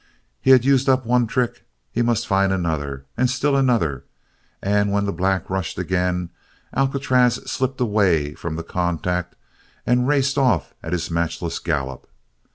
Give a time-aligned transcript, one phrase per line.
[0.41, 4.03] He had used up one trick, he must find another, and still another;
[4.59, 6.31] and when the black rushed again,
[6.75, 9.35] Alcatraz slipped away from the contact
[9.85, 12.07] and raced off at his matchless gallop.